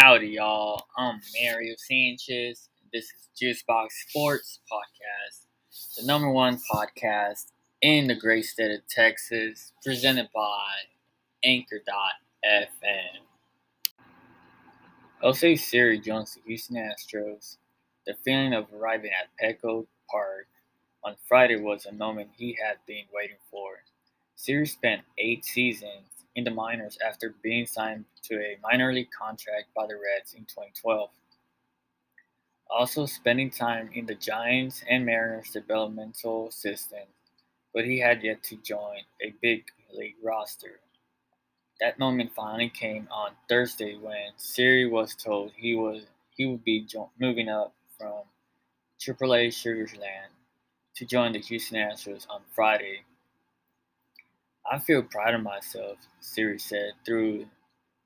Howdy, 0.00 0.28
y'all. 0.28 0.86
I'm 0.96 1.20
Mario 1.42 1.74
Sanchez. 1.76 2.68
This 2.92 3.06
is 3.06 3.28
Juicebox 3.36 3.88
Sports 4.06 4.60
Podcast, 4.70 5.46
the 5.96 6.06
number 6.06 6.30
one 6.30 6.60
podcast 6.72 7.46
in 7.82 8.06
the 8.06 8.14
great 8.14 8.44
state 8.44 8.70
of 8.70 8.86
Texas, 8.88 9.72
presented 9.84 10.28
by 10.32 10.68
Anchor.fm. 11.42 11.82
Jose 15.20 15.56
Siri 15.56 15.98
joins 15.98 16.36
the 16.36 16.42
Houston 16.46 16.76
Astros. 16.76 17.56
The 18.06 18.14
feeling 18.24 18.54
of 18.54 18.66
arriving 18.72 19.10
at 19.10 19.30
Petco 19.44 19.88
Park 20.08 20.46
on 21.02 21.16
Friday 21.28 21.56
was 21.56 21.86
a 21.86 21.92
moment 21.92 22.28
he 22.36 22.56
had 22.64 22.76
been 22.86 23.06
waiting 23.12 23.38
for. 23.50 23.82
Siri 24.36 24.68
spent 24.68 25.02
eight 25.18 25.44
seasons 25.44 26.17
in 26.38 26.44
the 26.44 26.50
minors 26.52 26.96
after 27.04 27.34
being 27.42 27.66
signed 27.66 28.04
to 28.22 28.36
a 28.36 28.58
minor 28.62 28.92
league 28.92 29.10
contract 29.10 29.74
by 29.74 29.84
the 29.88 29.94
Reds 29.94 30.34
in 30.34 30.44
2012. 30.44 31.10
Also 32.70 33.06
spending 33.06 33.50
time 33.50 33.90
in 33.92 34.06
the 34.06 34.14
Giants 34.14 34.84
and 34.88 35.04
Mariners 35.04 35.50
developmental 35.50 36.52
system, 36.52 37.02
but 37.74 37.84
he 37.84 37.98
had 37.98 38.22
yet 38.22 38.44
to 38.44 38.56
join 38.58 38.98
a 39.20 39.34
big 39.42 39.64
league 39.92 40.14
roster. 40.22 40.78
That 41.80 41.98
moment 41.98 42.30
finally 42.36 42.68
came 42.68 43.08
on 43.10 43.32
Thursday 43.48 43.96
when 43.96 44.30
Siri 44.36 44.88
was 44.88 45.16
told 45.16 45.50
he 45.56 45.74
was 45.74 46.02
he 46.36 46.46
would 46.46 46.62
be 46.62 46.82
jo- 46.82 47.10
moving 47.18 47.48
up 47.48 47.74
from 47.98 48.22
AAA 49.00 49.48
Sugarland 49.48 50.30
to 50.94 51.04
join 51.04 51.32
the 51.32 51.40
Houston 51.40 51.78
Astros 51.78 52.30
on 52.30 52.42
Friday 52.54 53.02
I 54.70 54.78
feel 54.78 55.02
proud 55.02 55.34
of 55.34 55.42
myself, 55.42 55.96
Siri 56.20 56.58
said 56.58 56.92
through 57.06 57.46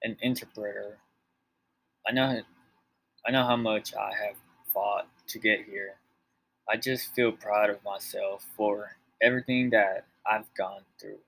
an 0.03 0.17
interpreter. 0.23 0.99
I 2.07 2.13
know 2.13 2.43
I 3.27 3.31
know 3.33 3.45
how 3.45 3.57
much 3.57 3.95
I 3.95 4.13
have 4.27 4.37
fought 4.73 5.09
to 5.29 5.39
get 5.39 5.65
here. 5.65 5.95
I 6.69 6.77
just 6.77 7.15
feel 7.15 7.33
proud 7.33 7.71
of 7.71 7.85
myself 7.85 8.47
for 8.57 8.97
everything 9.23 9.71
that 9.71 10.07
I've 10.27 10.53
gone 10.55 10.83
through. 11.01 11.19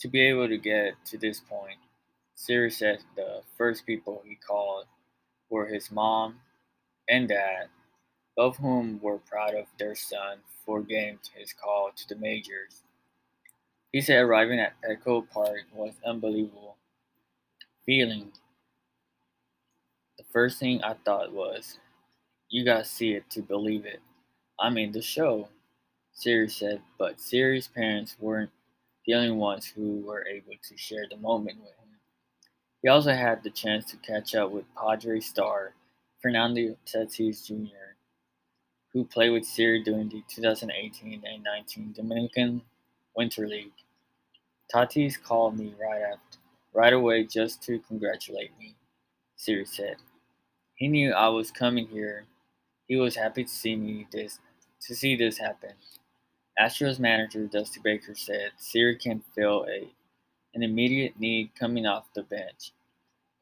To 0.00 0.08
be 0.08 0.22
able 0.22 0.48
to 0.48 0.58
get 0.58 0.94
to 1.06 1.18
this 1.18 1.40
point, 1.40 1.78
Siri 2.34 2.70
said 2.70 3.00
the 3.16 3.42
first 3.56 3.86
people 3.86 4.22
he 4.24 4.36
called 4.36 4.86
were 5.50 5.66
his 5.66 5.90
mom 5.90 6.40
and 7.08 7.28
dad, 7.28 7.68
both 8.36 8.56
whom 8.56 9.00
were 9.00 9.18
proud 9.18 9.54
of 9.54 9.66
their 9.78 9.94
son 9.94 10.38
for 10.66 10.82
getting 10.82 11.18
his 11.36 11.52
call 11.52 11.90
to 11.96 12.08
the 12.08 12.16
majors. 12.16 12.82
He 13.92 14.02
said 14.02 14.22
arriving 14.22 14.60
at 14.60 14.74
Petco 14.82 15.28
Park 15.30 15.62
was 15.72 15.94
unbelievable 16.04 16.76
feeling. 17.86 18.30
The 20.18 20.24
first 20.30 20.58
thing 20.58 20.82
I 20.82 20.94
thought 21.06 21.32
was, 21.32 21.78
you 22.50 22.64
gotta 22.66 22.84
see 22.84 23.12
it 23.12 23.30
to 23.30 23.40
believe 23.40 23.86
it. 23.86 24.00
I'm 24.60 24.76
in 24.76 24.92
the 24.92 25.00
show, 25.00 25.48
Siri 26.12 26.50
said, 26.50 26.82
but 26.98 27.18
Siri's 27.18 27.68
parents 27.68 28.16
weren't 28.20 28.50
the 29.06 29.14
only 29.14 29.30
ones 29.30 29.64
who 29.64 30.00
were 30.00 30.26
able 30.26 30.52
to 30.68 30.76
share 30.76 31.06
the 31.08 31.16
moment 31.16 31.58
with 31.58 31.70
him. 31.70 31.88
He 32.82 32.88
also 32.88 33.12
had 33.12 33.42
the 33.42 33.50
chance 33.50 33.86
to 33.86 33.96
catch 33.98 34.34
up 34.34 34.50
with 34.50 34.64
Padre 34.74 35.20
star 35.20 35.72
Fernando 36.20 36.76
Tatis 36.84 37.46
Jr., 37.46 37.94
who 38.92 39.04
played 39.04 39.30
with 39.30 39.46
Siri 39.46 39.82
during 39.82 40.10
the 40.10 40.22
2018 40.28 41.22
and 41.24 41.42
19 41.42 41.92
Dominican 41.92 42.60
Winter 43.18 43.48
League. 43.48 43.72
Tatis 44.72 45.20
called 45.20 45.58
me 45.58 45.74
right 45.80 46.02
after, 46.02 46.38
right 46.72 46.92
away 46.92 47.24
just 47.24 47.60
to 47.64 47.80
congratulate 47.80 48.56
me, 48.60 48.76
Siri 49.34 49.64
said. 49.64 49.96
He 50.76 50.86
knew 50.86 51.12
I 51.12 51.26
was 51.28 51.50
coming 51.50 51.88
here. 51.88 52.26
He 52.86 52.94
was 52.94 53.16
happy 53.16 53.42
to 53.42 53.50
see 53.50 53.74
me 53.74 54.06
this 54.12 54.38
to 54.82 54.94
see 54.94 55.16
this 55.16 55.36
happen. 55.36 55.72
Astros 56.60 57.00
manager 57.00 57.44
Dusty 57.46 57.80
Baker 57.82 58.14
said 58.14 58.52
Siri 58.56 58.94
can 58.94 59.20
feel 59.34 59.66
a 59.68 59.88
an 60.54 60.62
immediate 60.62 61.18
need 61.18 61.50
coming 61.58 61.86
off 61.86 62.14
the 62.14 62.22
bench 62.22 62.70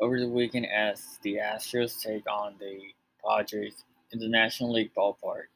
over 0.00 0.18
the 0.18 0.26
weekend 0.26 0.68
as 0.74 1.18
the 1.20 1.34
Astros 1.34 2.00
take 2.00 2.24
on 2.26 2.54
the 2.58 2.80
Padres 3.22 3.84
in 4.12 4.20
the 4.20 4.28
National 4.28 4.72
League 4.72 4.94
ballpark. 4.96 5.48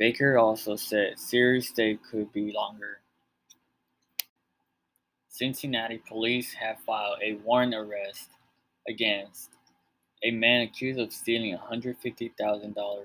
Baker 0.00 0.36
also 0.36 0.74
said 0.74 1.16
Siri's 1.20 1.68
stay 1.68 1.96
could 2.10 2.32
be 2.32 2.50
longer. 2.50 2.98
Cincinnati 5.40 6.02
police 6.06 6.52
have 6.52 6.80
filed 6.80 7.16
a 7.22 7.32
warrant 7.36 7.72
arrest 7.72 8.28
against 8.86 9.48
a 10.22 10.30
man 10.30 10.60
accused 10.60 11.00
of 11.00 11.14
stealing 11.14 11.56
$150,000 11.56 13.04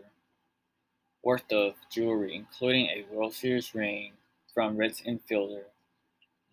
worth 1.24 1.54
of 1.54 1.76
jewelry, 1.90 2.36
including 2.36 2.88
a 2.88 3.06
World 3.10 3.34
Series 3.34 3.74
ring 3.74 4.12
from 4.54 4.76
Reds 4.76 5.02
infielder 5.08 5.64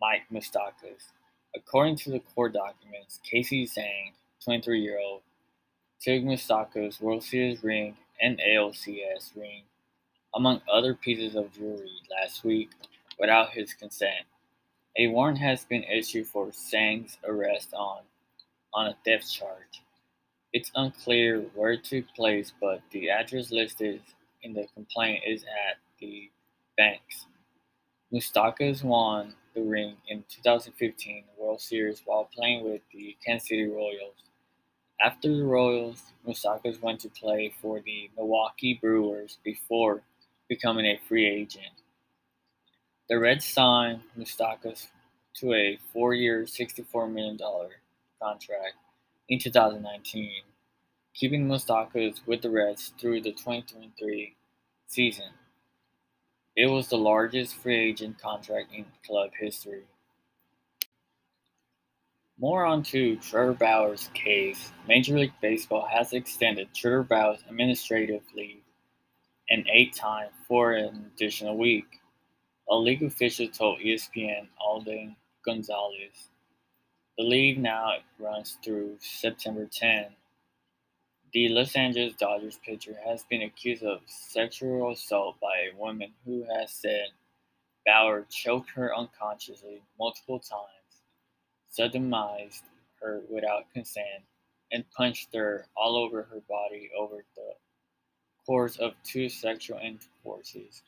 Mike 0.01 0.23
Moustakas. 0.33 1.11
According 1.57 1.97
to 1.97 2.11
the 2.13 2.21
court 2.21 2.53
documents, 2.53 3.19
Casey 3.25 3.67
Zhang, 3.67 4.13
23 4.45 4.81
year 4.81 5.01
old, 5.01 5.23
took 6.01 6.23
Moustakas' 6.23 7.01
World 7.01 7.25
Series 7.25 7.65
ring 7.65 7.97
and 8.21 8.39
ALCS 8.39 9.35
ring, 9.35 9.65
among 10.33 10.61
other 10.73 10.95
pieces 10.95 11.35
of 11.35 11.53
jewelry, 11.53 11.91
last 12.09 12.45
week 12.45 12.71
without 13.19 13.51
his 13.51 13.75
consent. 13.75 14.27
A 14.99 15.07
warrant 15.07 15.39
has 15.39 15.65
been 15.65 15.85
issued 15.85 16.27
for 16.27 16.53
Sang's 16.53 17.17
arrest 17.25 17.73
on, 17.73 18.03
on 18.75 18.89
a 18.89 18.97
theft 19.05 19.33
charge. 19.33 19.83
It's 20.53 20.71
unclear 20.75 21.41
where 21.55 21.77
took 21.79 22.05
place, 22.15 22.53
but 22.61 22.83
the 22.91 23.09
address 23.09 23.51
listed 23.51 24.03
in 24.43 24.53
the 24.53 24.67
complaint 24.75 25.25
is 25.27 25.45
at 25.45 25.79
the 25.99 26.31
banks. 26.77 27.27
Moustakas 28.13 28.85
won 28.85 29.35
the 29.55 29.63
ring 29.63 29.97
in 30.09 30.25
2015 30.29 31.25
World 31.39 31.63
Series 31.63 32.03
while 32.05 32.29
playing 32.35 32.65
with 32.65 32.83
the 32.93 33.17
Kansas 33.25 33.49
City 33.49 33.65
Royals. 33.65 34.15
After 35.03 35.35
the 35.35 35.45
Royals, 35.45 36.03
Moustakas 36.27 36.83
went 36.83 37.01
to 37.01 37.09
play 37.09 37.55
for 37.63 37.81
the 37.81 38.11
Milwaukee 38.17 38.75
Brewers 38.75 39.39
before 39.43 40.03
becoming 40.49 40.85
a 40.85 41.01
free 41.09 41.27
agent. 41.27 41.82
The 43.09 43.19
Reds 43.19 43.45
signed 43.45 44.03
Moustakas 44.19 44.87
to 45.37 45.53
a 45.53 45.79
four-year, 45.93 46.43
$64 46.43 47.13
million 47.13 47.39
contract 48.21 48.77
in 49.29 49.39
2019, 49.39 50.31
keeping 51.15 51.47
Moustakas 51.47 52.21
with 52.27 52.43
the 52.43 52.51
Reds 52.51 52.93
through 52.99 53.21
the 53.23 53.33
2023 53.33 54.35
season. 54.87 55.31
It 56.57 56.71
was 56.71 56.89
the 56.89 56.99
largest 56.99 57.57
free 57.57 57.79
agent 57.79 58.21
contract 58.21 58.73
in 58.75 58.85
club 59.07 59.31
history. 59.39 59.85
More 62.39 62.65
on 62.65 62.83
to 62.85 63.17
Trevor 63.17 63.55
Bauer's 63.55 64.11
case. 64.15 64.73
Major 64.89 65.19
League 65.19 65.33
Baseball 65.41 65.87
has 65.91 66.13
extended 66.13 66.75
Trevor 66.75 67.05
Bauer's 67.05 67.41
administrative 67.49 68.23
leave 68.35 68.63
an 69.51 69.67
eight 69.71 69.95
time 69.95 70.29
for 70.49 70.73
an 70.73 71.11
additional 71.15 71.57
week. 71.57 72.01
A 72.69 72.77
league 72.77 73.03
official 73.03 73.49
told 73.49 73.81
ESPN 73.81 74.49
Alden 74.61 75.17
Gonzalez. 75.45 76.31
The 77.19 77.25
league 77.25 77.59
now 77.59 77.97
runs 78.19 78.57
through 78.65 78.99
September 79.01 79.67
10. 79.67 80.07
The 81.33 81.49
Los 81.49 81.75
Angeles 81.75 82.15
Dodgers 82.15 82.61
pitcher 82.65 82.97
has 83.05 83.25
been 83.25 83.43
accused 83.43 83.83
of 83.83 84.01
sexual 84.07 84.93
assault 84.93 85.41
by 85.41 85.71
a 85.71 85.77
woman 85.77 86.13
who 86.25 86.45
has 86.45 86.71
said 86.71 87.09
Bauer 87.85 88.27
choked 88.31 88.71
her 88.71 88.95
unconsciously 88.95 89.83
multiple 89.99 90.39
times, 90.39 91.03
sodomized 91.77 92.63
her 93.01 93.23
without 93.29 93.73
consent, 93.75 94.23
and 94.71 94.89
punched 94.93 95.35
her 95.35 95.67
all 95.77 95.97
over 95.97 96.23
her 96.23 96.41
body 96.49 96.91
over 96.97 97.25
the 97.35 97.55
course 98.47 98.77
of 98.77 98.95
two 99.03 99.29
sexual 99.29 99.79
intercourses 99.79 100.83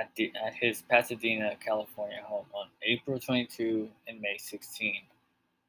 at, 0.00 0.10
the, 0.16 0.32
at 0.46 0.54
his 0.54 0.82
Pasadena, 0.82 1.56
California 1.64 2.22
home 2.24 2.46
on 2.54 2.68
April 2.82 3.18
22 3.18 3.88
and 4.06 4.20
May 4.20 4.36
16, 4.38 4.94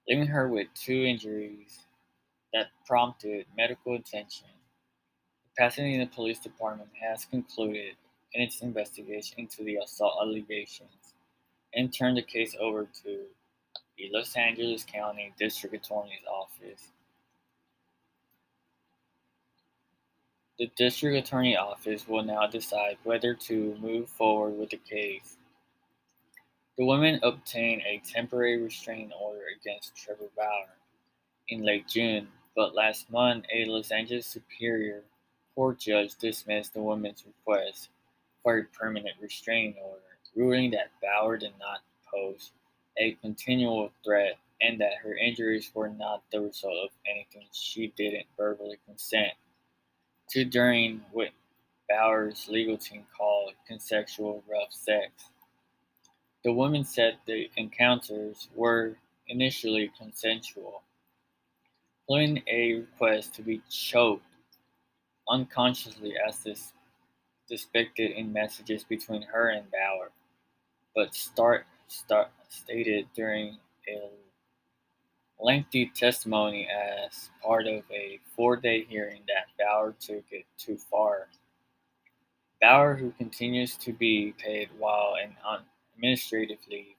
leaving 0.07 0.27
her 0.27 0.47
with 0.47 0.67
two 0.75 1.03
injuries 1.03 1.79
that 2.53 2.67
prompted 2.85 3.45
medical 3.57 3.95
attention. 3.95 4.47
The 5.45 5.63
Pasadena 5.63 6.07
Police 6.07 6.39
Department 6.39 6.89
has 7.01 7.25
concluded 7.25 7.95
in 8.33 8.41
its 8.41 8.61
investigation 8.61 9.39
into 9.39 9.63
the 9.63 9.77
assault 9.77 10.19
allegations 10.21 11.13
and 11.73 11.93
turned 11.93 12.17
the 12.17 12.23
case 12.23 12.55
over 12.59 12.87
to 13.03 13.23
the 13.97 14.09
Los 14.13 14.35
Angeles 14.35 14.83
County 14.83 15.33
District 15.37 15.75
Attorney's 15.75 16.23
Office 16.31 16.91
The 20.59 20.69
district 20.75 21.15
attorney 21.15 21.55
office 21.55 22.05
will 22.05 22.21
now 22.21 22.45
decide 22.45 22.97
whether 23.05 23.33
to 23.33 23.77
move 23.79 24.09
forward 24.09 24.59
with 24.59 24.71
the 24.71 24.77
case. 24.77 25.37
The 26.77 26.83
women 26.83 27.21
obtained 27.23 27.81
a 27.83 28.01
temporary 28.05 28.61
restraining 28.61 29.13
order 29.13 29.43
against 29.57 29.95
Trevor 29.95 30.27
Bauer 30.35 30.75
in 31.47 31.63
late 31.63 31.87
June, 31.87 32.27
but 32.57 32.75
last 32.75 33.09
month 33.09 33.45
a 33.53 33.63
Los 33.63 33.91
Angeles 33.91 34.27
Superior 34.27 35.01
Court 35.55 35.79
judge 35.79 36.15
dismissed 36.15 36.73
the 36.73 36.81
woman's 36.83 37.23
request 37.25 37.87
for 38.43 38.57
a 38.57 38.65
permanent 38.65 39.15
restraining 39.21 39.75
order, 39.81 40.01
ruling 40.35 40.71
that 40.71 40.91
Bauer 41.01 41.37
did 41.37 41.53
not 41.57 41.79
pose 42.13 42.51
a 42.97 43.13
continual 43.21 43.93
threat 44.03 44.37
and 44.59 44.77
that 44.81 44.97
her 45.03 45.15
injuries 45.15 45.71
were 45.73 45.87
not 45.87 46.21
the 46.33 46.41
result 46.41 46.75
of 46.83 46.89
anything 47.09 47.47
she 47.53 47.93
didn't 47.95 48.27
verbally 48.35 48.77
consent 48.85 49.31
to 50.29 50.45
during 50.45 51.01
what 51.11 51.29
Bauer's 51.89 52.47
legal 52.47 52.77
team 52.77 53.05
called 53.15 53.53
consensual 53.67 54.43
rough 54.49 54.71
sex. 54.71 55.11
The 56.43 56.53
woman 56.53 56.83
said 56.83 57.17
the 57.25 57.49
encounters 57.57 58.47
were 58.55 58.95
initially 59.27 59.91
consensual, 59.97 60.83
including 62.07 62.43
a 62.47 62.75
request 62.75 63.35
to 63.35 63.41
be 63.41 63.61
choked 63.69 64.23
unconsciously 65.27 66.13
as 66.27 66.43
this 66.43 66.73
depicted 67.49 68.11
in 68.11 68.31
messages 68.31 68.83
between 68.83 69.23
her 69.23 69.49
and 69.49 69.69
Bauer, 69.71 70.11
but 70.95 71.15
start, 71.15 71.65
start 71.87 72.29
stated 72.47 73.07
during 73.15 73.57
a 73.87 74.09
lengthy 75.39 75.91
testimony 75.95 76.67
as 76.67 77.29
part 77.41 77.65
of 77.67 77.83
a 77.91 78.19
four-day 78.35 78.85
hearing 78.89 79.21
that 79.27 79.47
Bauer 79.57 79.95
took 79.99 80.25
it 80.31 80.45
too 80.57 80.77
far. 80.77 81.27
Bauer, 82.61 82.95
who 82.95 83.11
continues 83.11 83.75
to 83.77 83.93
be 83.93 84.33
paid 84.37 84.69
while 84.77 85.15
in 85.23 85.31
administrative 85.95 86.59
leave, 86.69 86.95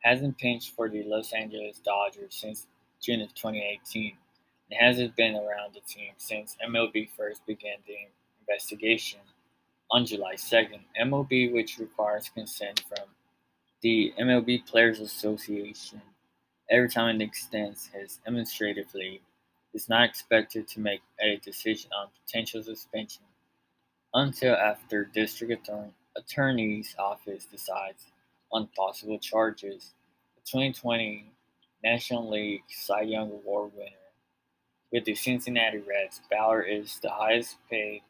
hasn't 0.00 0.38
pitched 0.38 0.74
for 0.74 0.88
the 0.88 1.02
Los 1.02 1.32
Angeles 1.32 1.80
Dodgers 1.84 2.34
since 2.34 2.66
June 3.00 3.20
of 3.20 3.34
2018 3.34 4.16
and 4.70 4.80
hasn't 4.80 5.16
been 5.16 5.34
around 5.34 5.74
the 5.74 5.80
team 5.80 6.12
since 6.16 6.56
MLB 6.66 7.08
first 7.16 7.44
began 7.44 7.78
the 7.86 7.96
investigation 8.40 9.20
on 9.90 10.06
July 10.06 10.34
2nd. 10.34 10.80
MLB, 11.00 11.52
which 11.52 11.78
requires 11.78 12.30
consent 12.32 12.84
from 12.88 13.08
the 13.82 14.12
MLB 14.20 14.64
Players 14.66 15.00
Association 15.00 16.00
every 16.70 16.88
time 16.88 17.20
it 17.20 17.24
extends 17.24 17.90
his 17.92 18.20
administrative 18.26 18.94
leave, 18.94 19.20
is 19.74 19.88
not 19.88 20.08
expected 20.08 20.66
to 20.68 20.80
make 20.80 21.00
a 21.20 21.36
decision 21.36 21.90
on 21.98 22.08
potential 22.24 22.62
suspension 22.62 23.22
until 24.14 24.54
after 24.54 25.04
district 25.04 25.68
attorney's 26.16 26.94
office 26.98 27.44
decides 27.44 28.06
on 28.52 28.68
possible 28.76 29.18
charges. 29.18 29.94
The 30.36 30.42
2020 30.42 31.32
National 31.84 32.28
League 32.28 32.62
Cy 32.68 33.02
Young 33.02 33.30
Award 33.30 33.72
winner 33.74 33.90
with 34.92 35.04
the 35.04 35.14
Cincinnati 35.14 35.78
Reds, 35.78 36.20
Bauer 36.30 36.62
is 36.62 36.98
the 37.00 37.10
highest 37.10 37.56
paid 37.70 38.02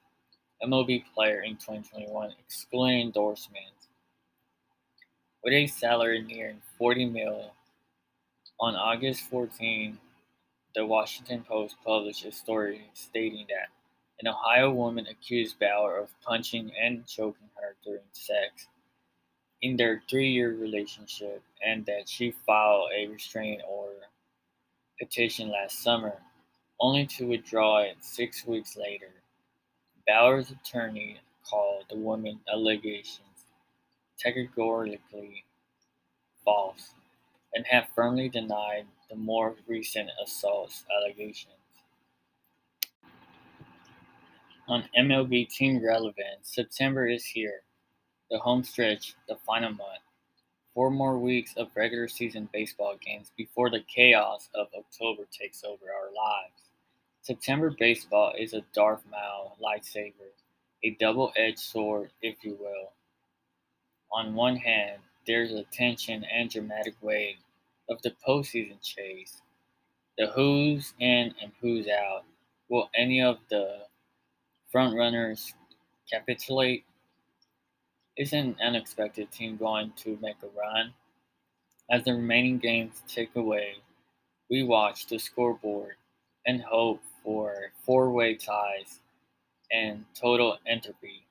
MLB 0.63 1.05
player 1.15 1.43
in 1.43 1.57
2021, 1.57 2.33
excluding 2.39 3.01
endorsements. 3.01 3.89
With 5.45 5.55
a 5.55 5.67
salary 5.67 6.23
nearing 6.23 6.61
40 6.79 7.07
million, 7.07 7.51
on 8.61 8.77
August 8.77 9.23
14, 9.31 9.99
the 10.75 10.85
Washington 10.85 11.43
Post 11.49 11.77
published 11.85 12.27
a 12.27 12.33
story 12.33 12.91
stating 12.93 13.47
that 13.49 13.69
an 14.21 14.29
Ohio 14.29 14.71
woman 14.71 15.07
accused 15.07 15.59
Bauer 15.59 15.97
of 15.97 16.11
punching 16.21 16.71
and 16.79 17.07
choking 17.07 17.49
her 17.57 17.75
during 17.83 18.03
sex 18.13 18.69
in 19.63 19.77
their 19.77 20.03
three-year 20.11 20.55
relationship 20.55 21.43
and 21.67 21.87
that 21.87 22.07
she 22.07 22.31
filed 22.31 22.91
a 22.95 23.07
restraining 23.07 23.63
order 23.63 23.97
petition 24.99 25.51
last 25.51 25.83
summer, 25.83 26.13
only 26.79 27.07
to 27.07 27.27
withdraw 27.27 27.79
it 27.79 27.97
six 28.01 28.47
weeks 28.47 28.77
later. 28.77 29.11
Bauer's 30.07 30.51
attorney 30.51 31.19
called 31.49 31.87
the 31.89 31.97
woman's 31.97 32.41
allegations 32.53 33.25
categorically 34.23 35.45
false 36.45 36.91
and 37.55 37.67
have 37.67 37.89
firmly 37.95 38.29
denied 38.29 38.87
the 39.09 39.17
more 39.17 39.57
recent 39.67 40.09
assault 40.23 40.73
allegations. 40.97 41.55
On 44.69 44.85
MLB 44.97 45.49
team 45.49 45.85
relevance, 45.85 46.43
September 46.43 47.09
is 47.09 47.25
here, 47.25 47.63
the 48.31 48.39
home 48.39 48.63
stretch, 48.63 49.15
the 49.29 49.35
final 49.45 49.71
month. 49.71 50.05
Four 50.75 50.93
more 50.93 51.19
weeks 51.19 51.55
of 51.57 51.69
regular 51.75 52.07
season 52.07 52.49
baseball 52.53 52.95
games 53.05 53.33
before 53.37 53.71
the 53.71 53.83
chaos 53.93 54.49
of 54.55 54.69
October 54.79 55.25
takes 55.33 55.65
over 55.65 55.87
our 55.93 56.15
lives. 56.15 56.71
September 57.23 57.75
baseball 57.77 58.33
is 58.39 58.55
a 58.55 58.63
Darth 58.73 59.03
Maul 59.11 59.59
lightsaber, 59.61 60.31
a 60.85 60.97
double 61.01 61.33
edged 61.37 61.59
sword, 61.59 62.13
if 62.23 62.37
you 62.45 62.57
will. 62.61 62.93
On 64.13 64.35
one 64.35 64.57
hand, 64.57 65.03
there's 65.27 65.53
a 65.53 65.65
tension 65.73 66.25
and 66.25 66.51
dramatic 66.51 66.95
wave 67.01 67.37
of 67.89 68.01
the 68.03 68.15
postseason 68.27 68.81
chase. 68.83 69.43
The 70.19 70.29
who's 70.29 70.95
in 70.99 71.35
and 71.43 71.53
who's 71.61 71.89
out. 71.89 72.25
Will 72.69 72.91
any 72.95 73.23
of 73.23 73.39
the 73.49 73.87
frontrunners 74.73 75.53
capitulate? 76.11 76.85
Is 78.17 78.33
an 78.33 78.57
unexpected 78.63 79.31
team 79.31 79.57
going 79.57 79.93
to 79.97 80.19
make 80.21 80.37
a 80.43 80.59
run? 80.59 80.93
As 81.91 82.05
the 82.05 82.13
remaining 82.13 82.59
games 82.59 83.03
tick 83.09 83.31
away, 83.35 83.77
we 84.51 84.63
watch 84.63 85.07
the 85.07 85.19
scoreboard 85.19 85.95
and 86.47 86.61
hope 86.61 87.01
for 87.25 87.73
four 87.85 88.11
way 88.11 88.35
ties 88.35 89.01
and 89.73 90.05
total 90.15 90.59
entropy. 90.67 91.25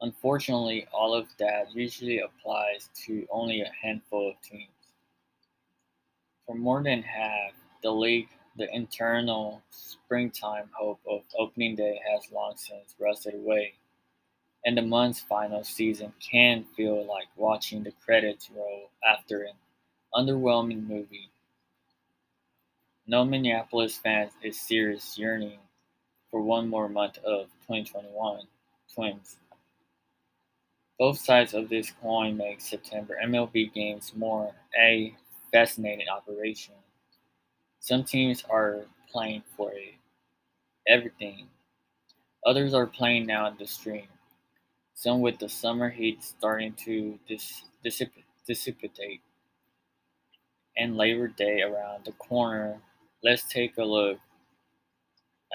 Unfortunately, 0.00 0.86
all 0.92 1.14
of 1.14 1.26
that 1.38 1.74
usually 1.74 2.20
applies 2.20 2.90
to 3.06 3.26
only 3.30 3.62
a 3.62 3.72
handful 3.82 4.30
of 4.30 4.40
teams. 4.42 4.70
For 6.46 6.54
more 6.54 6.82
than 6.82 7.02
half 7.02 7.52
the 7.82 7.90
league, 7.90 8.28
the 8.56 8.72
internal 8.74 9.62
springtime 9.70 10.70
hope 10.72 11.00
of 11.08 11.22
opening 11.38 11.76
day 11.76 12.00
has 12.10 12.30
long 12.30 12.54
since 12.56 12.94
rusted 12.98 13.34
away, 13.34 13.74
and 14.64 14.76
the 14.76 14.82
month's 14.82 15.20
final 15.20 15.64
season 15.64 16.12
can 16.20 16.64
feel 16.76 17.04
like 17.06 17.28
watching 17.36 17.82
the 17.82 17.92
credits 18.04 18.50
roll 18.50 18.90
after 19.04 19.42
an 19.42 19.54
underwhelming 20.14 20.86
movie. 20.86 21.30
No 23.06 23.24
Minneapolis 23.24 23.96
fans 23.96 24.32
is 24.42 24.60
serious 24.60 25.16
yearning 25.18 25.58
for 26.30 26.42
one 26.42 26.68
more 26.68 26.88
month 26.88 27.18
of 27.18 27.46
2021 27.66 28.40
Twins. 28.92 29.36
Both 30.98 31.18
sides 31.18 31.54
of 31.54 31.68
this 31.68 31.90
coin 31.90 32.36
make 32.36 32.60
September 32.60 33.18
MLB 33.22 33.72
games 33.72 34.12
more 34.14 34.54
a 34.78 35.14
fascinating 35.52 36.08
operation. 36.08 36.74
Some 37.80 38.04
teams 38.04 38.44
are 38.50 38.86
playing 39.10 39.42
for 39.56 39.72
it, 39.72 39.94
everything. 40.88 41.48
Others 42.46 42.74
are 42.74 42.86
playing 42.86 43.26
now 43.26 43.48
in 43.48 43.56
the 43.58 43.66
stream. 43.66 44.08
Some 44.94 45.20
with 45.20 45.38
the 45.38 45.48
summer 45.48 45.90
heat 45.90 46.22
starting 46.22 46.74
to 46.84 47.18
dis- 47.28 47.64
dissip- 47.84 48.24
dissipate. 48.46 49.20
And 50.76 50.96
Labor 50.96 51.28
Day 51.28 51.62
around 51.62 52.04
the 52.04 52.12
corner, 52.12 52.80
let's 53.22 53.48
take 53.48 53.78
a 53.78 53.84
look 53.84 54.18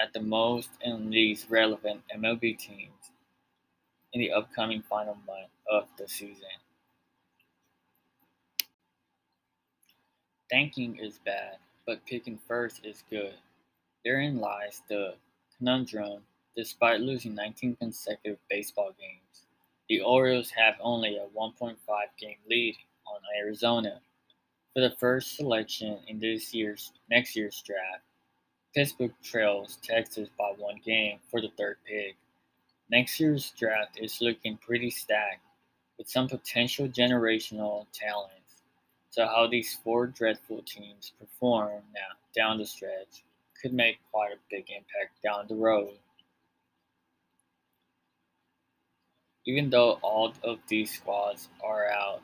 at 0.00 0.12
the 0.12 0.20
most 0.20 0.70
and 0.84 1.10
least 1.10 1.48
relevant 1.50 2.02
MLB 2.14 2.58
teams 2.58 3.11
in 4.12 4.20
the 4.20 4.32
upcoming 4.32 4.82
final 4.82 5.16
month 5.26 5.50
of 5.70 5.88
the 5.98 6.08
season. 6.08 6.48
Tanking 10.50 10.98
is 10.98 11.18
bad, 11.24 11.56
but 11.86 12.04
picking 12.06 12.38
first 12.46 12.84
is 12.84 13.04
good. 13.08 13.34
Therein 14.04 14.38
lies 14.38 14.82
the 14.88 15.14
conundrum. 15.56 16.22
Despite 16.54 17.00
losing 17.00 17.34
19 17.34 17.76
consecutive 17.76 18.38
baseball 18.50 18.90
games, 19.00 19.46
the 19.88 20.02
Orioles 20.02 20.50
have 20.50 20.74
only 20.82 21.16
a 21.16 21.26
1.5 21.34 21.76
game 22.20 22.36
lead 22.50 22.76
on 23.06 23.20
Arizona. 23.38 24.00
For 24.74 24.80
the 24.80 24.94
first 24.98 25.36
selection 25.36 25.98
in 26.08 26.20
this 26.20 26.52
year's 26.52 26.92
next 27.08 27.34
year's 27.34 27.62
draft, 27.62 28.04
Pittsburgh 28.74 29.14
trails 29.22 29.78
Texas 29.82 30.28
by 30.38 30.52
one 30.58 30.80
game 30.84 31.18
for 31.30 31.40
the 31.40 31.50
third 31.58 31.76
pick. 31.86 32.16
Next 32.92 33.18
year's 33.18 33.50
draft 33.58 33.98
is 33.98 34.20
looking 34.20 34.58
pretty 34.58 34.90
stacked 34.90 35.40
with 35.96 36.10
some 36.10 36.28
potential 36.28 36.86
generational 36.86 37.86
talent. 37.94 38.32
So 39.08 39.26
how 39.26 39.46
these 39.46 39.78
four 39.82 40.08
dreadful 40.08 40.62
teams 40.66 41.12
perform 41.18 41.82
now 41.94 42.18
down 42.36 42.58
the 42.58 42.66
stretch 42.66 43.24
could 43.60 43.72
make 43.72 43.96
quite 44.10 44.32
a 44.32 44.40
big 44.50 44.66
impact 44.68 45.22
down 45.24 45.46
the 45.48 45.54
road. 45.54 45.94
Even 49.46 49.70
though 49.70 49.92
all 50.02 50.34
of 50.44 50.58
these 50.68 50.92
squads 50.92 51.48
are 51.64 51.86
out 51.86 52.20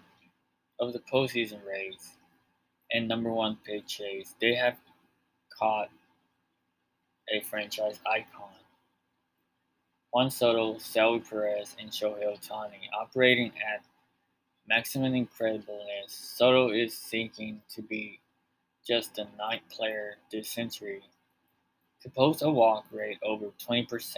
of 0.80 0.92
the 0.92 1.00
postseason 1.00 1.64
race 1.66 2.18
and 2.92 3.08
number 3.08 3.32
one 3.32 3.56
pick 3.64 3.86
chase, 3.86 4.34
they 4.38 4.54
have 4.54 4.76
caught 5.58 5.88
a 7.34 7.40
franchise 7.40 8.00
icon. 8.06 8.57
Juan 10.12 10.30
Soto, 10.30 10.78
Salvy 10.78 11.20
Perez, 11.20 11.76
and 11.78 11.90
Shohei 11.90 12.24
Ohtani 12.24 12.88
operating 12.98 13.52
at 13.58 13.84
maximum 14.66 15.12
incredibleness. 15.12 16.08
Soto 16.08 16.70
is 16.70 16.96
seeking 16.96 17.60
to 17.74 17.82
be 17.82 18.20
just 18.86 19.14
the 19.14 19.26
ninth 19.38 19.68
player 19.70 20.16
this 20.32 20.50
century 20.50 21.02
to 22.02 22.08
post 22.08 22.42
a 22.42 22.48
walk 22.48 22.86
rate 22.90 23.18
over 23.22 23.46
20% 23.68 24.16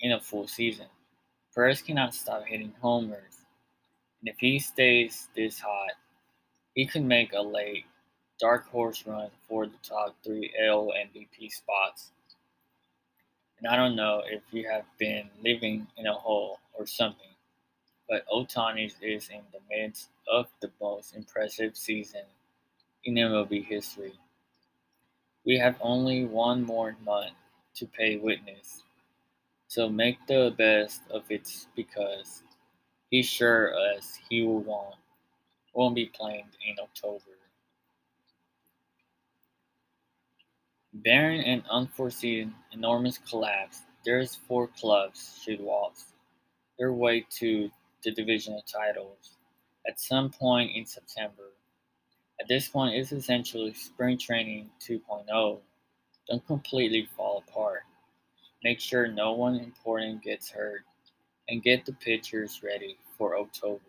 in 0.00 0.12
a 0.12 0.20
full 0.20 0.48
season. 0.48 0.86
Perez 1.54 1.82
cannot 1.82 2.14
stop 2.14 2.44
hitting 2.44 2.72
homers, 2.80 3.44
and 4.20 4.28
if 4.28 4.36
he 4.38 4.58
stays 4.58 5.28
this 5.34 5.60
hot, 5.60 5.92
he 6.74 6.86
could 6.86 7.04
make 7.04 7.32
a 7.32 7.40
late 7.40 7.84
dark 8.40 8.68
horse 8.68 9.04
run 9.06 9.30
for 9.48 9.66
the 9.66 9.78
top 9.82 10.16
three 10.24 10.52
AL 10.60 10.92
MVP 10.92 11.50
spots. 11.50 12.12
And 13.58 13.68
I 13.68 13.76
don't 13.76 13.96
know 13.96 14.22
if 14.24 14.42
you 14.52 14.68
have 14.68 14.84
been 14.98 15.28
living 15.42 15.86
in 15.96 16.06
a 16.06 16.12
hole 16.12 16.60
or 16.74 16.86
something, 16.86 17.34
but 18.08 18.24
Ohtani 18.28 18.92
is 19.02 19.28
in 19.30 19.40
the 19.52 19.60
midst 19.68 20.10
of 20.30 20.46
the 20.60 20.70
most 20.80 21.14
impressive 21.16 21.76
season 21.76 22.22
in 23.04 23.14
MLB 23.14 23.64
history. 23.64 24.12
We 25.44 25.58
have 25.58 25.76
only 25.80 26.24
one 26.24 26.62
more 26.62 26.96
month 27.04 27.34
to 27.76 27.86
pay 27.86 28.16
witness, 28.16 28.82
so 29.66 29.88
make 29.88 30.18
the 30.26 30.54
best 30.56 31.02
of 31.10 31.24
it 31.30 31.66
because 31.74 32.42
he's 33.10 33.26
sure 33.26 33.72
as 33.96 34.18
he 34.28 34.42
will 34.42 34.60
want, 34.60 34.96
won't 35.74 35.94
be 35.94 36.06
playing 36.06 36.46
in 36.68 36.76
October. 36.80 37.37
Barring 40.94 41.44
an 41.44 41.64
unforeseen 41.70 42.54
enormous 42.72 43.18
collapse, 43.18 43.82
there's 44.06 44.34
four 44.34 44.68
clubs 44.68 45.38
should 45.42 45.60
waltz 45.60 46.06
their 46.78 46.94
way 46.94 47.26
to 47.38 47.70
the 48.02 48.10
divisional 48.10 48.62
titles 48.62 49.36
at 49.86 50.00
some 50.00 50.30
point 50.30 50.74
in 50.74 50.86
September. 50.86 51.52
At 52.40 52.48
this 52.48 52.68
point, 52.68 52.94
it's 52.94 53.12
essentially 53.12 53.74
spring 53.74 54.16
training 54.16 54.70
2.0. 54.80 55.58
Don't 56.28 56.46
completely 56.46 57.06
fall 57.16 57.44
apart. 57.46 57.82
Make 58.64 58.80
sure 58.80 59.08
no 59.08 59.32
one 59.32 59.56
important 59.56 60.22
gets 60.22 60.50
hurt 60.50 60.84
and 61.48 61.62
get 61.62 61.84
the 61.84 61.92
pitchers 61.92 62.62
ready 62.62 62.96
for 63.18 63.38
October. 63.38 63.84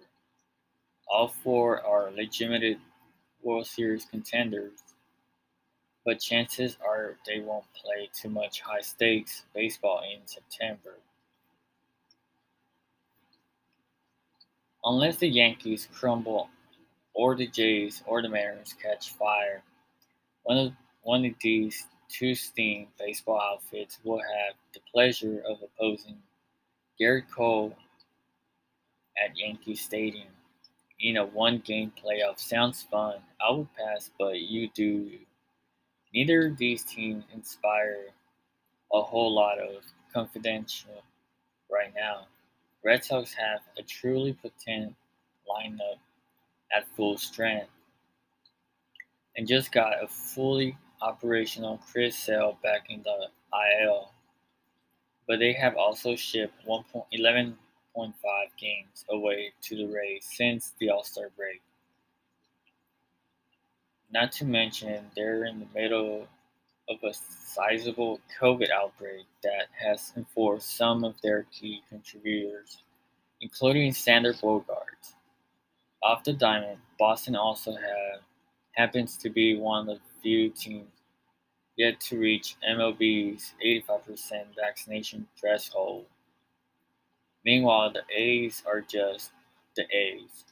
All 1.07 1.29
four 1.29 1.81
are 1.81 2.11
legitimate 2.11 2.77
World 3.41 3.67
Series 3.67 4.05
contenders 4.05 4.79
but 6.05 6.19
chances 6.19 6.77
are 6.85 7.15
they 7.25 7.39
won't 7.39 7.65
play 7.73 8.09
too 8.13 8.29
much 8.29 8.61
high 8.61 8.81
stakes 8.81 9.43
baseball 9.53 10.01
in 10.03 10.19
September. 10.25 10.97
Unless 14.83 15.17
the 15.17 15.27
Yankees 15.27 15.87
crumble 15.93 16.49
or 17.13 17.35
the 17.35 17.47
Jays 17.47 18.01
or 18.05 18.21
the 18.21 18.29
Mariners 18.29 18.73
catch 18.81 19.11
fire, 19.13 19.61
one 20.43 20.57
of, 20.57 20.71
one 21.03 21.25
of 21.25 21.33
these 21.41 21.85
two 22.07 22.33
steam 22.33 22.87
baseball 22.97 23.39
outfits 23.39 23.99
will 24.03 24.19
have 24.19 24.55
the 24.73 24.79
pleasure 24.91 25.43
of 25.47 25.57
opposing 25.61 26.17
Gerrit 26.99 27.29
Cole 27.29 27.75
at 29.23 29.37
Yankee 29.37 29.75
Stadium 29.75 30.27
in 31.01 31.17
a 31.17 31.25
one 31.25 31.59
game 31.59 31.91
playoff. 32.01 32.39
Sounds 32.39 32.83
fun. 32.83 33.15
I 33.45 33.51
would 33.51 33.67
pass, 33.75 34.09
but 34.17 34.39
you 34.39 34.69
do 34.73 35.11
Neither 36.13 36.47
of 36.47 36.57
these 36.57 36.83
teams 36.83 37.23
inspire 37.33 38.07
a 38.91 39.01
whole 39.01 39.33
lot 39.33 39.59
of 39.59 39.83
confidential 40.13 41.03
right 41.71 41.93
now. 41.95 42.27
Red 42.83 43.03
Sox 43.03 43.33
have 43.33 43.61
a 43.77 43.83
truly 43.83 44.33
potent 44.33 44.95
lineup 45.47 45.99
at 46.75 46.87
full 46.95 47.17
strength 47.17 47.69
and 49.35 49.47
just 49.47 49.71
got 49.71 50.03
a 50.03 50.07
fully 50.07 50.77
operational 51.01 51.79
Chris 51.91 52.17
Sale 52.17 52.57
back 52.63 52.87
in 52.89 53.03
the 53.03 53.27
IL. 53.83 54.11
But 55.27 55.39
they 55.39 55.53
have 55.53 55.75
also 55.75 56.15
shipped 56.15 56.65
11.5 56.65 57.55
games 58.57 59.05
away 59.09 59.53
to 59.61 59.75
the 59.75 59.85
Rays 59.85 60.27
since 60.35 60.73
the 60.79 60.89
All 60.89 61.03
Star 61.03 61.29
break. 61.37 61.61
Not 64.11 64.31
to 64.33 64.45
mention, 64.45 65.05
they're 65.15 65.45
in 65.45 65.59
the 65.59 65.79
middle 65.79 66.27
of 66.89 66.97
a 67.03 67.13
sizable 67.13 68.19
COVID 68.41 68.71
outbreak 68.71 69.27
that 69.43 69.67
has 69.79 70.11
enforced 70.17 70.75
some 70.75 71.03
of 71.03 71.13
their 71.21 71.45
key 71.51 71.83
contributors, 71.89 72.83
including 73.41 73.91
Xander 73.91 74.39
Bogaerts. 74.41 75.13
Off 76.01 76.23
the 76.23 76.33
diamond, 76.33 76.79
Boston 76.97 77.35
also 77.35 77.73
have, 77.73 78.21
happens 78.71 79.15
to 79.17 79.29
be 79.29 79.57
one 79.57 79.87
of 79.87 79.97
the 79.97 80.21
few 80.23 80.49
teams 80.49 80.87
yet 81.77 81.99
to 82.01 82.17
reach 82.17 82.55
MLB's 82.67 83.53
85% 83.63 84.45
vaccination 84.59 85.27
threshold. 85.39 86.05
Meanwhile, 87.45 87.93
the 87.93 88.01
A's 88.13 88.63
are 88.65 88.81
just 88.81 89.31
the 89.75 89.83
A's. 89.95 90.45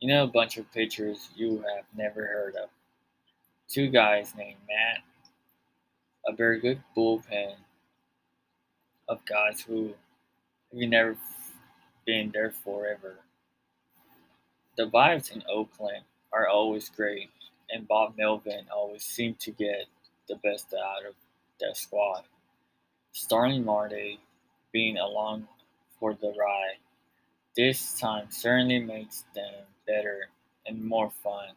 You 0.00 0.08
know, 0.08 0.24
a 0.24 0.26
bunch 0.26 0.56
of 0.56 0.70
pitchers 0.72 1.30
you 1.36 1.64
have 1.74 1.84
never 1.94 2.26
heard 2.26 2.56
of 2.56 2.68
two 3.70 3.88
guys 3.88 4.34
named 4.36 4.58
Matt, 4.68 5.04
a 6.26 6.34
very 6.34 6.60
good 6.60 6.82
bullpen 6.96 7.54
of 9.08 9.24
guys 9.24 9.60
who 9.60 9.94
have 10.72 10.88
never 10.88 11.16
been 12.04 12.30
there 12.32 12.50
forever. 12.50 13.16
The 14.76 14.86
vibes 14.86 15.30
in 15.30 15.44
Oakland 15.48 16.04
are 16.32 16.48
always 16.48 16.88
great, 16.88 17.30
and 17.70 17.86
Bob 17.86 18.14
Melvin 18.18 18.66
always 18.74 19.04
seemed 19.04 19.38
to 19.40 19.52
get 19.52 19.86
the 20.28 20.36
best 20.36 20.74
out 20.74 21.06
of 21.06 21.14
their 21.60 21.74
squad. 21.74 22.24
Starling 23.12 23.64
Marte 23.64 24.18
being 24.72 24.98
along 24.98 25.46
for 25.98 26.14
the 26.14 26.32
ride 26.38 26.78
this 27.56 27.98
time 27.98 28.26
certainly 28.30 28.78
makes 28.78 29.24
them 29.34 29.64
better 29.86 30.28
and 30.66 30.84
more 30.84 31.10
fun 31.10 31.48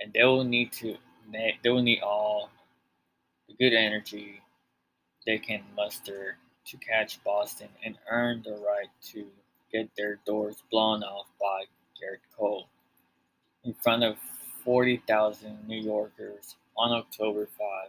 and 0.00 0.12
they 0.12 0.24
will 0.24 0.44
need 0.44 0.72
to 0.72 0.96
they 1.32 1.70
will 1.70 1.82
need 1.82 2.00
all 2.00 2.50
the 3.48 3.54
good 3.54 3.74
energy 3.74 4.40
they 5.26 5.38
can 5.38 5.62
muster 5.74 6.36
to 6.64 6.76
catch 6.78 7.22
Boston 7.24 7.68
and 7.84 7.96
earn 8.10 8.42
the 8.44 8.52
right 8.52 8.88
to 9.02 9.26
get 9.72 9.90
their 9.96 10.18
doors 10.26 10.62
blown 10.70 11.02
off 11.02 11.26
by 11.40 11.64
Gerrit 12.00 12.20
Cole 12.36 12.68
in 13.64 13.74
front 13.74 14.04
of 14.04 14.16
40,000 14.64 15.66
New 15.66 15.80
Yorkers 15.80 16.56
on 16.76 16.92
October 16.92 17.48
5. 17.58 17.88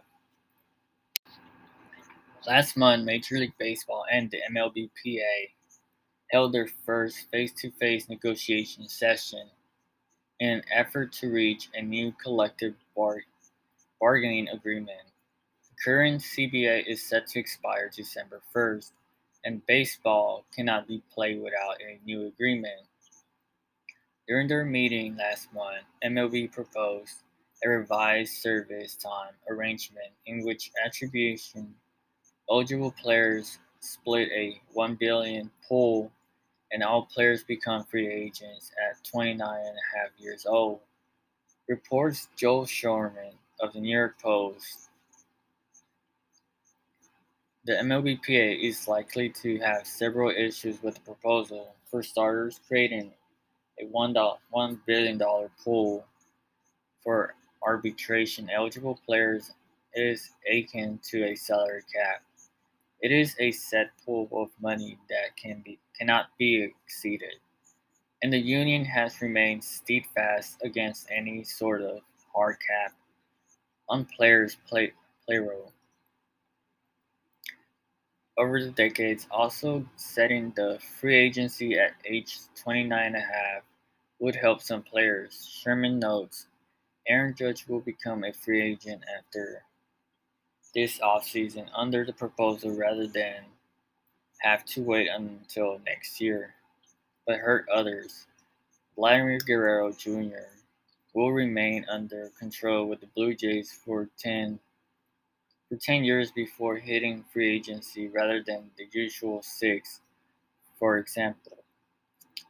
Last 2.46 2.76
month, 2.76 3.04
Major 3.04 3.36
League 3.36 3.52
Baseball 3.58 4.04
and 4.10 4.30
the 4.30 4.38
MLBPA 4.52 5.50
held 6.30 6.52
their 6.52 6.68
first 6.86 7.30
face 7.30 7.52
to 7.52 7.70
face 7.72 8.08
negotiation 8.08 8.88
session 8.88 9.48
in 10.40 10.50
an 10.50 10.62
effort 10.72 11.12
to 11.12 11.32
reach 11.32 11.68
a 11.74 11.82
new 11.82 12.12
collective 12.22 12.74
bar- 12.96 13.24
bargaining 14.00 14.48
agreement. 14.48 15.00
The 15.62 15.76
current 15.84 16.22
CBA 16.22 16.86
is 16.86 17.02
set 17.02 17.26
to 17.28 17.40
expire 17.40 17.90
December 17.94 18.40
1st, 18.54 18.92
and 19.44 19.64
baseball 19.66 20.44
cannot 20.54 20.86
be 20.86 21.02
played 21.12 21.40
without 21.40 21.80
a 21.80 21.98
new 22.04 22.26
agreement. 22.26 22.82
During 24.26 24.46
their 24.46 24.64
meeting 24.64 25.16
last 25.16 25.52
month, 25.54 25.84
MLB 26.04 26.52
proposed 26.52 27.22
a 27.64 27.68
revised 27.68 28.34
service 28.34 28.94
time 28.94 29.32
arrangement 29.48 30.12
in 30.26 30.44
which 30.44 30.70
arbitration 30.84 31.74
eligible 32.50 32.92
players 32.92 33.58
split 33.80 34.28
a 34.32 34.60
1 34.72 34.94
billion 34.96 35.50
pool 35.66 36.12
and 36.72 36.82
all 36.82 37.06
players 37.06 37.42
become 37.44 37.84
free 37.84 38.08
agents 38.08 38.70
at 38.88 39.02
29 39.04 39.38
and 39.40 39.76
a 39.76 39.98
half 39.98 40.10
years 40.18 40.46
old. 40.46 40.80
Reports 41.68 42.28
Joel 42.36 42.66
Sherman 42.66 43.32
of 43.60 43.72
the 43.72 43.80
New 43.80 43.96
York 43.96 44.20
Post. 44.20 44.90
The 47.64 47.74
MLBPA 47.74 48.62
is 48.62 48.88
likely 48.88 49.28
to 49.30 49.58
have 49.58 49.86
several 49.86 50.30
issues 50.30 50.82
with 50.82 50.94
the 50.94 51.00
proposal. 51.00 51.74
For 51.90 52.02
starters, 52.02 52.60
creating 52.68 53.12
a 53.80 53.86
$1 53.86 54.78
billion 54.86 55.20
pool 55.64 56.04
for 57.02 57.34
arbitration 57.62 58.50
eligible 58.50 58.98
players 59.06 59.52
is 59.94 60.30
akin 60.50 61.00
to 61.10 61.24
a 61.24 61.34
salary 61.34 61.82
cap. 61.92 62.22
It 63.00 63.12
is 63.12 63.36
a 63.38 63.52
set 63.52 63.90
pool 64.04 64.28
of 64.32 64.50
money 64.60 64.98
that 65.08 65.36
can 65.36 65.62
be 65.64 65.78
cannot 65.96 66.26
be 66.38 66.62
exceeded, 66.62 67.36
and 68.22 68.32
the 68.32 68.38
Union 68.38 68.84
has 68.84 69.20
remained 69.22 69.64
steadfast 69.64 70.58
against 70.62 71.08
any 71.10 71.44
sort 71.44 71.82
of 71.82 72.00
hard 72.34 72.56
cap 72.66 72.94
on 73.88 74.04
players' 74.04 74.56
play, 74.68 74.92
payroll. 75.28 75.72
over 78.38 78.62
the 78.62 78.70
decades, 78.70 79.26
also 79.30 79.84
setting 79.96 80.52
the 80.56 80.78
free 81.00 81.16
agency 81.16 81.78
at 81.78 81.92
age 82.04 82.38
29 82.54 83.06
and 83.06 83.16
a 83.16 83.20
half 83.20 83.62
would 84.20 84.36
help 84.36 84.62
some 84.62 84.82
players. 84.82 85.48
Sherman 85.60 85.98
notes 85.98 86.46
Aaron 87.08 87.34
Judge 87.34 87.66
will 87.66 87.80
become 87.80 88.24
a 88.24 88.32
free 88.32 88.62
agent 88.62 89.02
after 89.18 89.64
this 90.78 91.00
offseason 91.00 91.66
under 91.74 92.04
the 92.04 92.12
proposal 92.12 92.70
rather 92.70 93.08
than 93.08 93.42
have 94.38 94.64
to 94.64 94.80
wait 94.80 95.08
until 95.08 95.80
next 95.84 96.20
year, 96.20 96.54
but 97.26 97.40
hurt 97.40 97.66
others. 97.68 98.26
Vladimir 98.94 99.38
Guerrero 99.44 99.90
Jr. 99.90 100.46
will 101.14 101.32
remain 101.32 101.84
under 101.90 102.30
control 102.38 102.86
with 102.86 103.00
the 103.00 103.08
Blue 103.16 103.34
Jays 103.34 103.76
for 103.84 104.08
10 104.18 104.60
for 105.68 105.76
10 105.76 106.04
years 106.04 106.30
before 106.30 106.76
hitting 106.76 107.24
free 107.32 107.56
agency 107.56 108.06
rather 108.06 108.40
than 108.46 108.70
the 108.78 108.86
usual 108.92 109.42
6 109.42 110.00
for 110.78 110.98
example. 110.98 111.58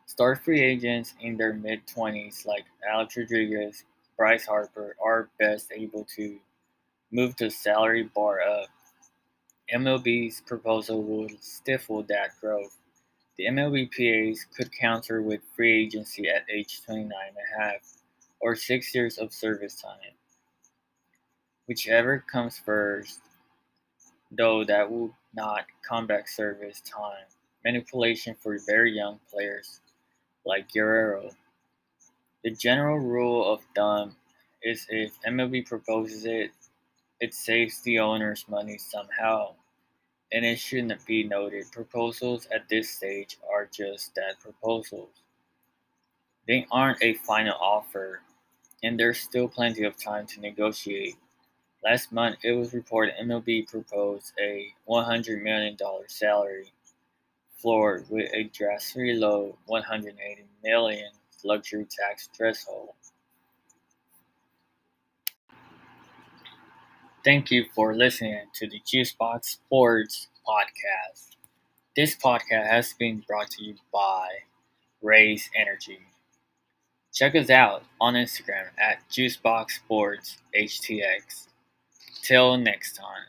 Star 0.04 0.37
free 0.37 0.61
agents 0.61 1.14
in 1.23 1.38
their 1.38 1.54
mid 1.54 1.87
20s 1.87 2.44
like 2.44 2.64
Alex 2.88 3.16
Rodriguez, 3.16 3.85
Bryce 4.18 4.44
Harper 4.44 4.97
are 5.02 5.30
best 5.38 5.73
able 5.75 6.06
to 6.16 6.38
move 7.10 7.36
the 7.36 7.50
salary 7.50 8.04
bar 8.14 8.40
up. 8.40 8.68
MLB's 9.74 10.40
proposal 10.40 11.02
would 11.02 11.42
stifle 11.42 12.02
that 12.04 12.38
growth. 12.40 12.76
The 13.36 13.46
MLBPAs 13.46 14.38
could 14.56 14.72
counter 14.72 15.22
with 15.22 15.40
free 15.54 15.84
agency 15.84 16.28
at 16.28 16.44
age 16.52 16.80
29 16.84 17.10
and 17.10 17.36
a 17.36 17.62
half 17.62 17.80
or 18.40 18.56
6 18.56 18.94
years 18.94 19.18
of 19.18 19.32
service 19.32 19.80
time. 19.80 20.14
Whichever 21.66 22.24
comes 22.32 22.58
first, 22.58 23.20
though 24.30 24.64
that 24.64 24.90
would 24.90 25.12
not 25.34 25.66
combat 25.86 26.28
service 26.28 26.80
time 26.80 27.26
manipulation 27.64 28.34
for 28.40 28.58
very 28.66 28.92
young 28.92 29.18
players 29.30 29.80
like 30.46 30.72
Guerrero. 30.72 31.30
The 32.44 32.50
general 32.50 32.98
rule 32.98 33.52
of 33.52 33.60
thumb 33.74 34.16
is 34.62 34.86
if 34.88 35.12
MLB 35.26 35.66
proposes 35.66 36.24
it, 36.24 36.50
it 37.20 37.34
saves 37.34 37.80
the 37.82 37.98
owners 37.98 38.44
money 38.48 38.78
somehow. 38.78 39.54
And 40.32 40.44
it 40.44 40.58
shouldn't 40.58 41.04
be 41.06 41.25
noted 41.25 41.72
proposals 41.72 42.46
at 42.54 42.68
this 42.68 42.90
stage 42.90 43.38
are 43.50 43.66
just 43.66 44.14
that 44.14 44.40
proposals. 44.40 45.22
They 46.46 46.66
aren't 46.70 47.02
a 47.02 47.14
final 47.14 47.56
offer, 47.60 48.20
and 48.82 48.98
there's 48.98 49.20
still 49.20 49.48
plenty 49.48 49.84
of 49.84 50.02
time 50.02 50.26
to 50.28 50.40
negotiate. 50.40 51.16
Last 51.84 52.12
month, 52.12 52.38
it 52.42 52.52
was 52.52 52.75
reported 52.75 53.14
MLB 53.22 53.68
proposed 53.68 54.32
a 54.40 54.72
$100 54.88 55.42
million 55.42 55.76
salary 56.08 56.72
floor 57.56 58.04
with 58.08 58.30
a 58.32 58.44
drastically 58.44 59.14
low 59.14 59.56
180 59.66 60.44
million 60.64 61.10
luxury 61.44 61.87
tax 61.90 62.28
threshold. 62.37 62.90
Thank 67.25 67.50
you 67.50 67.64
for 67.75 67.94
listening 67.94 68.46
to 68.54 68.68
the 68.68 68.80
Juicebox 68.80 69.44
Sports 69.44 70.28
Podcast. 70.46 71.30
This 71.96 72.14
podcast 72.14 72.68
has 72.68 72.92
been 72.92 73.25
brought 73.26 73.50
to 73.50 73.64
you 73.64 73.75
by 73.92 74.28
Raise 75.02 75.50
Energy. 75.56 75.98
Check 77.12 77.34
us 77.34 77.50
out 77.50 77.82
on 78.00 78.14
Instagram 78.14 78.68
at 78.78 79.02
JuiceboxSportsHTX. 79.10 81.48
Till 82.22 82.56
next 82.56 82.96
time. 82.96 83.26